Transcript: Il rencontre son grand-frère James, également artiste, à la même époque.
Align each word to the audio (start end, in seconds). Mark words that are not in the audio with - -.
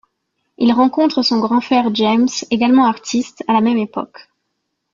Il 0.57 0.73
rencontre 0.73 1.21
son 1.21 1.39
grand-frère 1.39 1.93
James, 1.93 2.27
également 2.49 2.87
artiste, 2.87 3.43
à 3.47 3.53
la 3.53 3.61
même 3.61 3.77
époque. 3.77 4.29